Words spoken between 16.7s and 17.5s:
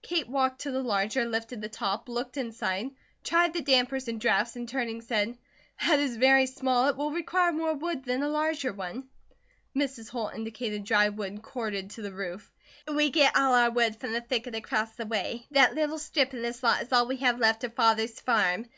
is all we have